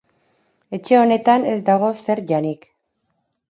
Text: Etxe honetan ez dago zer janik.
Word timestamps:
Etxe 0.77 0.97
honetan 1.01 1.45
ez 1.53 1.59
dago 1.69 1.93
zer 2.01 2.25
janik. 2.35 2.69